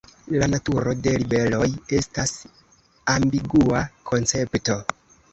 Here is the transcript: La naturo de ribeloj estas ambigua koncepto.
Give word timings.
La 0.41 0.45
naturo 0.51 0.93
de 1.07 1.11
ribeloj 1.23 1.67
estas 1.97 2.33
ambigua 3.17 3.83
koncepto. 4.13 4.79